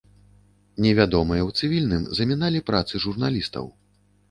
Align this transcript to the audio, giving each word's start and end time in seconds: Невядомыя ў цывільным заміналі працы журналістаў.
Невядомыя 0.85 1.43
ў 1.49 1.61
цывільным 1.61 2.03
заміналі 2.21 2.65
працы 2.73 3.05
журналістаў. 3.07 3.73